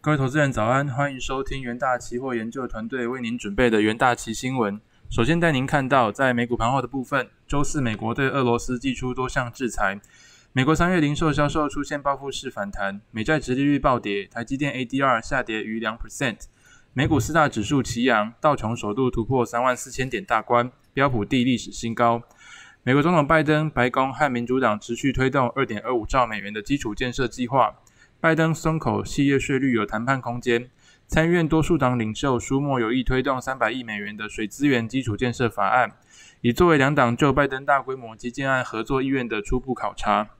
[0.00, 4.80] 各位投资人早安，欢迎收听元大期货研究团队为您准备的元大期新闻。
[5.10, 10.00] 首先带您看到，在美股盘后的部分，周四美国对俄罗斯寄出多项制裁，
[10.52, 16.42] 美国三月零售销售出现报复式反弹，美债直利率暴跌，台积电 ADR 下跌逾两 percent。
[16.92, 22.22] 美股四大指数齐扬，道琼首度突破三万四千点大关，标普地历史新高。
[22.84, 27.74] 美国总统拜登白宫和民主党持续推动二点二五兆美元的基础建设计划。
[28.20, 30.68] 拜登松口企业税率有谈判空间。
[31.06, 35.92] 参院多数党领袖舒默有意推动三百亿美元的水资源基础建设法案，
[36.40, 40.30] 以作为两党就拜登大规模基建案合作意愿的初步考察。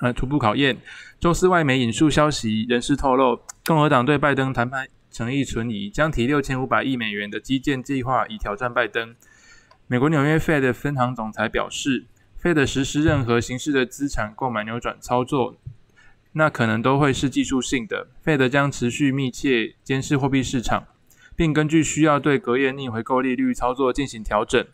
[0.00, 0.76] 呃，初步考验。
[1.20, 4.88] 周四外媒引述消息人士透露，共和党对拜登谈判。
[5.12, 9.14] 诚意存疑，将提六千五百亿美元的基建计划以挑战拜登。
[9.86, 12.06] 美国纽约 Fed 分行总裁表示
[12.42, 15.54] ，Fed 实施任何形式的资产购买扭转操作，
[16.34, 18.06] 那可能都会是技术性的。
[18.24, 20.84] Fed 将持续密切监视货币市场，
[21.34, 24.64] 并根据需要对隔夜逆回购利率操作进行调整。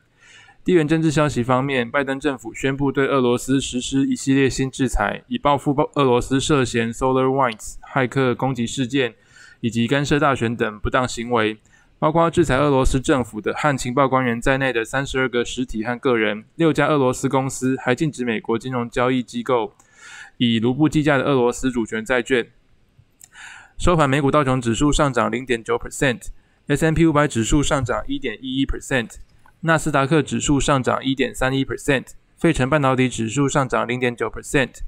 [0.63, 9.15] 地缘政治消息方面，拜登政府宣布对俄罗斯实施一系列新制裁，以报复俄罗斯涉嫌 SolarWinds 骇客攻击事件。
[9.63, 11.59] 以及干涉大选等不当行为，
[11.99, 19.75] 包括制裁俄罗斯政府的和情报官员在内的三十二个实体和个人，六家俄罗斯公司还禁止美国金融交易机构
[20.37, 22.49] 以卢布计价的俄罗斯主权债券。
[23.79, 29.17] 收盘，美股道琼指数上涨零点九 percent，S M P 五百指数上涨一点一一 percent，
[29.61, 34.81] 纳斯达克指数上涨一点三一 percent，费城半导体指数上涨零点九 percent。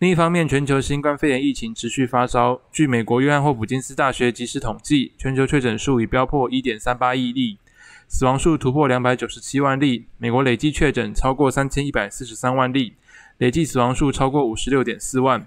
[0.00, 2.60] 另一方面，全球新冠肺炎疫情持续发烧。
[2.72, 7.58] 据美国约翰霍普金斯大学即时统计，全球确诊数已飙破1.38亿例，
[8.08, 10.06] 死亡数突破297万例。
[10.18, 12.96] 美国累计确诊超过3143万例，
[13.38, 15.46] 累计死亡数超过56.4万。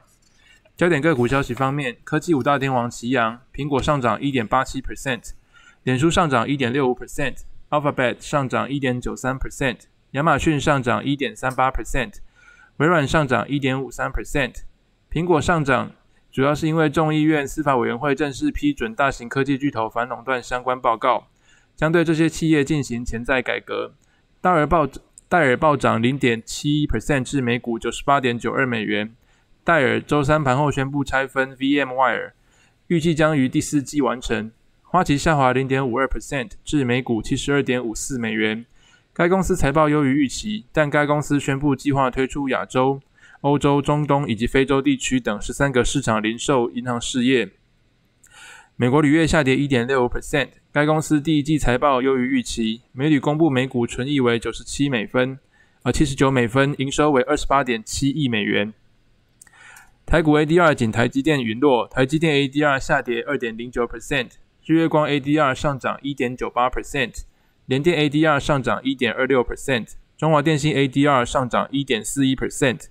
[0.75, 5.31] 焦点个股消息方面，科技五大天王齐扬，苹果上涨1.87%，
[5.83, 9.77] 脸书上涨 1.65%，Alphabet 上涨1.93%，
[10.11, 12.13] 亚马逊上涨1.38%。
[12.77, 14.53] 微软上涨一点五三 percent，
[15.11, 15.93] 苹果上涨
[16.31, 21.25] 主要是因为众议院司法委员会正式批准大型科技巨头反垄断相关报告，
[21.75, 23.93] 将对这些企业进行潜在改革。
[24.39, 24.87] 戴尔暴
[25.29, 29.13] 戴尔暴涨零点七 percent 至每股九十八点九二美元。
[29.61, 32.31] 戴尔周三盘后宣布拆分 VMware，
[32.87, 34.49] 预计将于第四季完成。
[34.83, 38.65] 花旗下滑零点五二 percent 至每股七十二点五四美元。
[39.13, 43.01] 该公司财报优于预期，但该公司宣布计划推出亚洲、
[43.41, 47.49] 欧洲、中东以及非洲地区等十三个市场零售银行事业。
[48.77, 55.39] 美国铝业下跌一点六五 percent，该公司第一季财报优于预期，美铝公布每股纯益为九十七美分，
[55.81, 58.71] 而七十九美分，营收为二十八点七亿美元。
[60.05, 64.33] 台股 ADR 仅台积电陨落，台积电 ADR 下跌二点零九 percent，
[64.67, 67.23] 日月光 ADR 上涨一点九八 percent。
[67.65, 72.89] 联电 ADR 上涨一点二六 percent，中华电信 ADR 上涨一点四一 percent。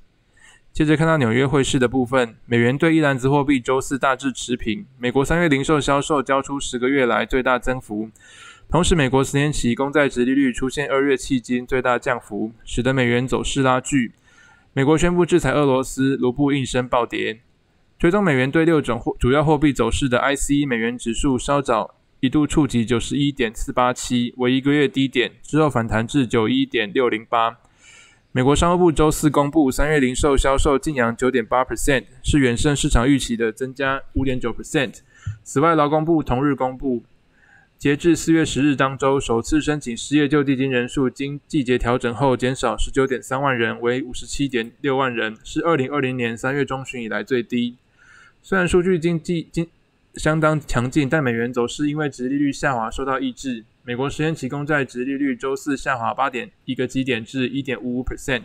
[0.77, 4.85] 接着看到纽约汇市的部分，美元兑一篮子货币周四大致持平。
[4.99, 8.11] 美国三月零售销售交出十个月来最大增幅，
[8.69, 14.13] 同时美国十年期公债殖利率出现二月迄今最大降幅，使得美元走势拉锯。
[14.75, 17.41] 美国宣布制裁俄罗斯，卢布应声暴跌。
[17.99, 21.95] 追踪美元对六种货主要货币走势的 ICE 美元指数稍早。
[22.21, 27.57] 一度触及九十一点四八七，为一个月低点，之后反弹至九一点六零八。
[28.37, 34.97] 美国商务部周四公布，三月零售销售净扬九点八 percent，是远胜市场预期的增加五点九 percent。
[35.43, 37.03] 此外，劳工部同日公布，
[37.79, 47.77] 截至四月十日当周，首次申请失业救济金人数经季节调整后减少十九点三万人，为五十七点六万人，是二零二零年三月中旬以来最低。
[48.43, 49.67] 虽然数据经济经
[50.17, 53.65] 相当强劲，但美元走势因为殖利率下滑受到抑制。
[53.87, 58.43] 美国十年期公债殖利率周四下滑八点一个基点至一点五五 percent，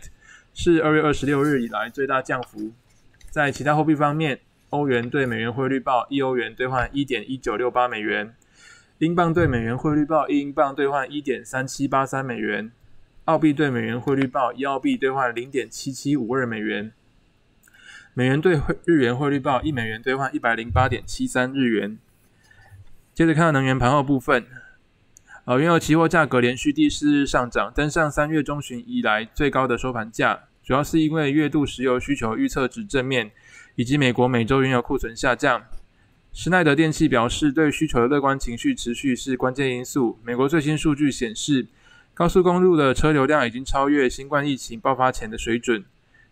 [0.53, 2.71] 是二月二十六日以来最大降幅。
[3.31, 4.39] 在其他货币方面，
[4.69, 8.35] 欧元对美元汇率报一欧元兑换一点一九六八美元，
[8.99, 12.71] 英镑对美元汇率报一英镑兑换一点三七八三美元，
[13.25, 16.91] 澳币对美元汇率报一澳币兑换零点七七五二美元。
[18.13, 21.97] 美元兑日元汇率报一美元兑换一百零八点七三日元。
[23.15, 24.45] 接着看到能源盘后部分，
[25.45, 33.31] 呃，原油期货价格连续第四日上涨，登上三月中旬以来最高的收盘价，主要是因为月度石油需求预测值正面，
[33.75, 35.63] 以及美国每周原油库存下降。
[36.31, 40.19] 施耐德电器表示，对需求的乐观情绪持续是关键因素。
[40.23, 41.65] 美国最新数据显示，
[42.13, 45.83] 高速公路的车流量已经超越新冠疫情爆发前的水准。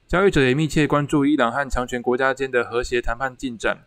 [0.08, 3.80] 交易者也密切关注伊朗和强权国家间的和谐谈判进展。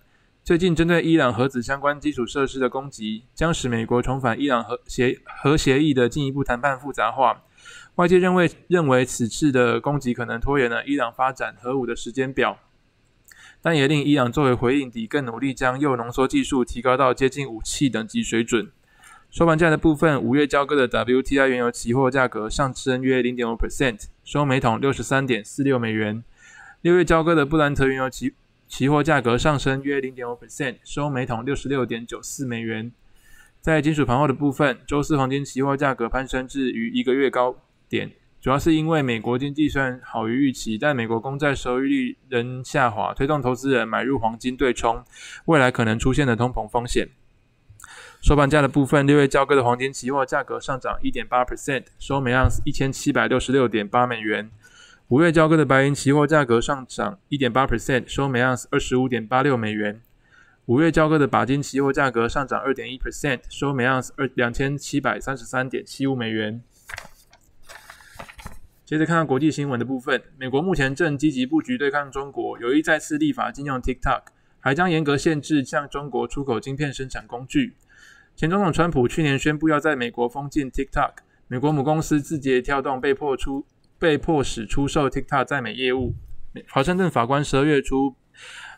[0.44, 7.44] 最近针对伊朗核子相关基础设施的攻击，将使美国重返伊朗核协核协议的进一步谈判复杂化。
[7.94, 12.58] 外界认为认为此次的攻击可能拖延了伊朗发展核武的时间表，
[13.62, 18.68] 但也令伊朗作为回应底更努力将铀浓缩技术提高到接近武器等级水准。
[19.30, 26.24] 收盘价的部分，五月交割的 WTI 原油期货价格上升约零点五 percent，收每桶六十三点四六美元。
[26.80, 28.34] 六月交割的布兰特原油期
[28.72, 32.90] 期货价格上升约零点五 percent，收每桶六十六点九四美元。
[33.60, 37.54] 在金属盘后的部分，周四黄金期货价格攀升至逾一个月高
[37.86, 38.10] 点，
[38.40, 45.04] 主要是因为美国经济虽然好于预期，但美国公债收益率仍下滑，推动投资人买入黄金对冲
[45.44, 47.10] 未来可能出现的通膨风险。
[48.22, 54.50] 收盘价的部分，六月交割的黄金期货价格上涨一点八 percent，收每盎司一千七百六十六点八美元。
[55.08, 60.00] 五月交割的白银期货价格上涨一点八 percent，收每盎司二十五点八六美元。
[60.66, 66.62] 五月交割的钯金期货价格上涨二点一 percent，收每盎司二两千七百三十三点七五美元。
[68.86, 74.22] 接着看看国际新闻的部分，美国目前正积极布局对抗中国，有意再次立法禁用 TikTok，
[74.60, 77.74] 还将严格限制向中国出口晶片生产工具。
[78.34, 81.12] 前总统川普去年宣布要在美国封禁 TikTok，
[81.48, 83.66] 美国母公司字节跳动被迫出。
[84.02, 86.16] 被迫使出售 TikTok 在美业务。
[86.70, 88.16] 华盛顿法官十二月初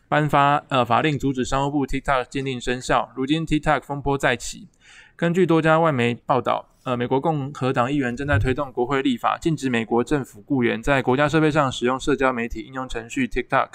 [0.07, 3.11] 颁发呃法令，阻止商务部 TikTok 禁令生效。
[3.17, 4.69] 如今 TikTok 风波再起。
[5.17, 13.69] 根据多家外媒报道，呃，美国共和党议员正在推动国会立法，禁止美国政府雇员在国家设备上使用社交媒体应用程序 TikTok。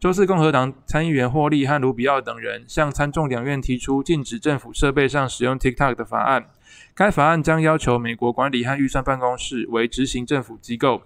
[0.00, 6.46] 周四，共和党参议员霍利和卢比奥等人向参众两院提出禁止政府设备上使用 TikTok 的法案。
[6.94, 11.02] 该法案将要求美国管理和预算办公室为执行政府机构，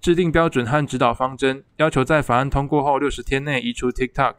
[0.00, 4.34] 制定标准和指导方针，要求在法案通过后六十天内移除 TikTok。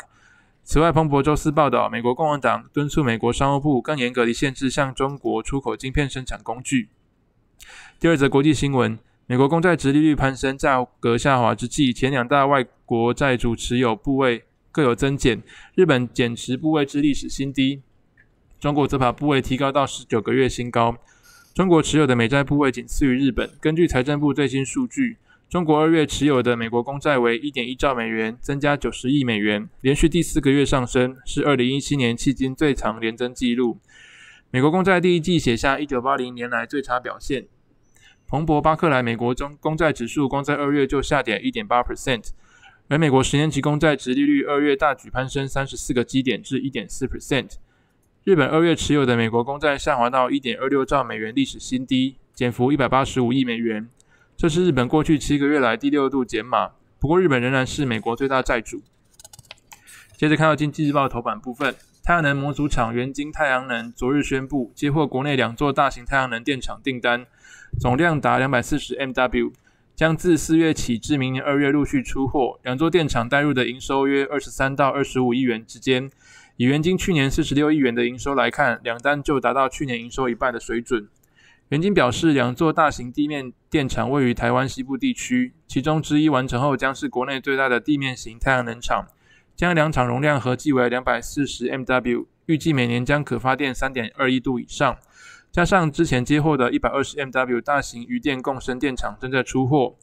[0.63, 6.89] 此外，彭博周四报道，美国共和党敦促美国商务部更严格地限制向中国出口晶片生产工具。
[7.99, 8.97] 第二则国际新闻：
[9.27, 15.41] 美国公债直利率攀升，价格下滑之际，前两大外国债主持有部位各有增减，
[15.75, 17.81] 日本减持部位至历史新低。
[18.65, 20.97] 中国则把部位提高到十九个月新高。
[21.53, 23.47] 中国持有的美债部位仅次于日本。
[23.61, 25.17] 根据财政部最新数据，
[25.47, 33.77] 中国二月持有的美国公债为一点一兆美元，增加九十亿美元，连续第四个月上升，是二零一七年迄今最长连增纪录。
[34.49, 37.45] 美国公债第一季写下一九八零年来最差表现。
[38.27, 42.29] 彭博巴克莱美国中公债指数光在二月就下跌一点八 percent，
[42.87, 47.57] 而美国十年期公债直利率二月大举攀升三十四个基点至一点四 percent。
[48.25, 53.87] 日本二月持有的美国公债下滑到一点二六兆美元历史新低，减幅一百八十五亿美元。
[54.35, 56.71] 这是日本过去七个月来第六度减码。
[56.99, 58.81] 不过，日本仍然是美国最大债主。
[60.17, 67.27] 接着看到经济日报头版部分，太阳能模组厂元晶太阳能昨日宣布接获国内两座大型太阳能电厂订单，
[67.79, 69.53] 总量达两百四十 MW，
[69.95, 72.59] 将自四月起至明年二月陆续出货。
[72.63, 76.09] 两座电厂带入的营收约二十三到二十五亿元之间。
[76.57, 81.09] 以元晶去年四十六亿元的营收来看，两单就达到去年营收一半的水准。
[81.69, 89.07] 元晶表示，两座大型地面电厂位于台湾西部地区，其中之一完成后将是国内最大的地面型太阳能厂，
[89.53, 94.97] 将两厂容量合计为两百四十 MW，预计每年将可发电三点二亿度以上。
[95.51, 99.95] 加上之前接获的一百二十 MW 大型余电共生电厂正在出货，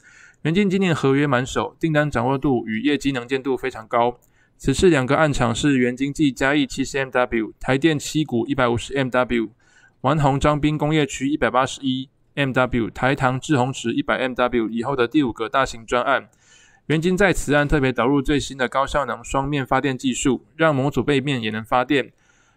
[0.42, 4.18] 元晶今年合约满手，订单掌握度与业绩能见度非常高。
[4.56, 9.50] 此次两个暗场是原经济嘉义七十 MW、台电七股一百五十 MW、
[10.02, 16.28] 丸红张滨工业区一百八十一 MW、台糖智红池一百 MW 以后的第五个大型专案。
[16.86, 22.12] 原晶在此案特别导入最新的高效能双面发电技术，让模组背面也能发电。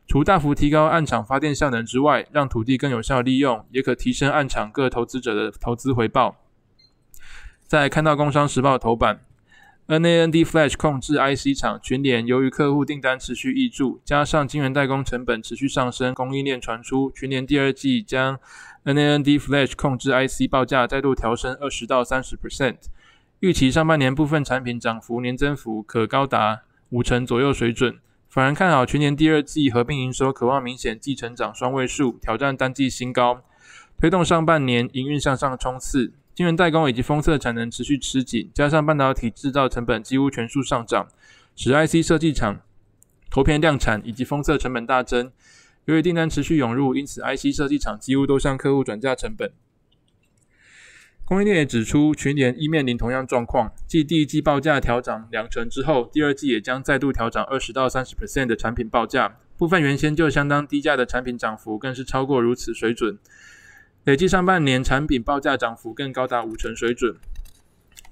[0.07, 6.35] 除大幅提高暗场发电效能之外，让土地更有效利用，也可提升暗场各投资者的投资回报。
[7.65, 9.21] 再看到《工商时报》头版。
[9.87, 18.39] NAND Flash 控制 IC 厂群联，由于客户订单持续易注，加上晶圆代工成本持续上升，供应链传出群联第二季将
[18.83, 22.77] NAND Flash 控制 IC 报价再度调升二十到三十 percent，
[23.41, 33.43] 预期上半年部分产品涨幅年增幅可高达五成左右水准，反而看好群联第二季合并营收渴望明显季成长双位数，挑战单季新高，
[33.99, 36.11] 推动上半年营运向上冲刺。
[36.35, 41.07] 晶圆代工以及封测产能持续吃紧，加上半导体制造成本几乎全数上涨，
[41.55, 42.59] 使 IC 设计厂
[43.31, 45.31] 投片量产以及封测成本大增。
[45.85, 49.53] 由于订单持续涌入，因此 IC 设计厂几乎都向客户转嫁成本。
[51.23, 59.37] 供应链也指出，群联亦面临同样状况，继第一季报价调涨两成之后，第二季也将再度调涨二十到三十 percent 的产品报价。
[59.57, 63.17] 部分原先就相当低价的产品涨幅，更是超过如此水准。
[64.05, 67.15] 累计上半年产品报价涨幅更高达五成水准。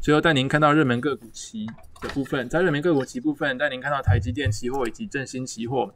[0.02, 1.68] 最后带您看到热门个股期
[2.02, 5.94] 的部分，在热门个股期部分，带您看到台积电期货以及振兴期货。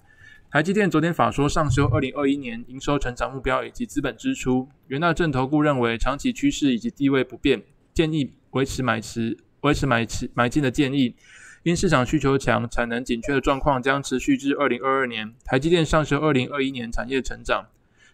[0.52, 4.70] 台积电昨天法说上修二零二一年营收成长目标以及资本支出。
[4.86, 11.16] 元大正投顾认为长期趋势以及地位不变，建议维持买持维持买持买进的建议。
[11.64, 15.34] 因市场需求强、产能紧缺的状况将持续至二零二二年。
[15.44, 17.66] 台积电上修二零二一年产业成长、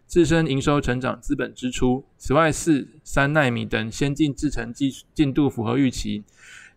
[0.05, 2.05] 自身营收成长、资本支出。
[2.17, 6.23] 此外，四三纳米等先进制程进进度符合预期。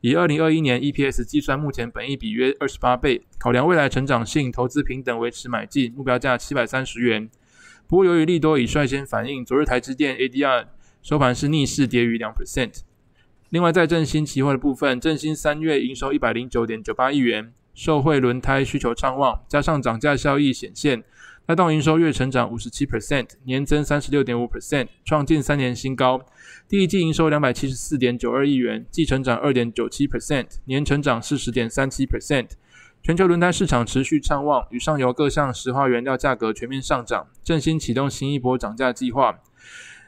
[0.00, 3.22] 以二零二一年 EPS 计算，目前本益比约二十八倍。
[3.38, 7.28] 考量未来成长性、投资平等，维持买进目标价七百三十元。
[7.86, 10.66] 不过，由于利多已率先反映，昨日台积电 ADR
[11.02, 12.80] 收盘是逆势跌逾两 percent。
[13.50, 21.04] 另外，在振兴期货的部分，振兴三月营收一百零九点九八亿元，受惠轮胎需求畅旺，加上涨价效益显现。
[21.46, 26.20] 带动营收月成长五十七 percent，年增三十六点五 percent，创近三年新高。
[26.68, 32.48] 第一季营收两百七十四点九二亿元，季成长二点九七 percent，年成长四十点三七 percent。
[33.00, 39.38] 全球轮胎市场持续畅旺，与上游各项石化原料价格全面上涨，振兴启动新一波涨价计划。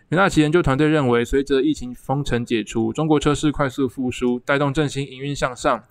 [0.08, 5.84] 元大旗研究团队认为，随着疫情封城解除，中国车市快速复苏，带动振兴营运向上。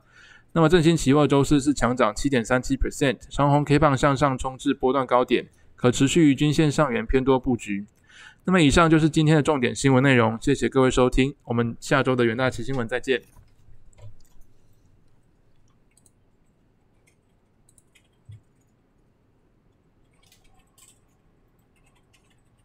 [0.57, 5.45] 那么振兴期货周四是强涨七点三七 percent，长红 K 棒向上冲至波段高点，
[5.75, 7.85] 可持续于均线上缘偏多布局。
[8.45, 13.21] 那么以上就是今天的重点新闻内容，谢谢各位收听，我们下周的元大旗新闻再见。